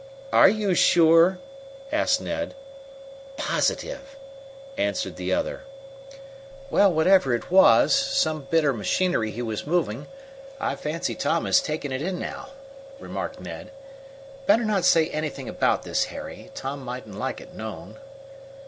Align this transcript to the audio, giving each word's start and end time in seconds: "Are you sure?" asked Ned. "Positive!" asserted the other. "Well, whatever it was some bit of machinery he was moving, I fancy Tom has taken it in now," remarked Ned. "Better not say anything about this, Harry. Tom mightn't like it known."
"Are 0.33 0.49
you 0.49 0.73
sure?" 0.73 1.37
asked 1.91 2.19
Ned. 2.21 2.55
"Positive!" 3.37 4.17
asserted 4.75 5.15
the 5.15 5.31
other. 5.31 5.61
"Well, 6.71 6.91
whatever 6.91 7.35
it 7.35 7.51
was 7.51 7.93
some 7.93 8.47
bit 8.49 8.65
of 8.65 8.75
machinery 8.77 9.29
he 9.29 9.43
was 9.43 9.67
moving, 9.67 10.07
I 10.59 10.75
fancy 10.75 11.13
Tom 11.13 11.45
has 11.45 11.61
taken 11.61 11.91
it 11.91 12.01
in 12.01 12.17
now," 12.17 12.47
remarked 12.99 13.39
Ned. 13.41 13.69
"Better 14.47 14.65
not 14.65 14.85
say 14.85 15.07
anything 15.09 15.47
about 15.47 15.83
this, 15.83 16.05
Harry. 16.05 16.49
Tom 16.55 16.81
mightn't 16.83 17.19
like 17.19 17.39
it 17.39 17.53
known." 17.53 17.99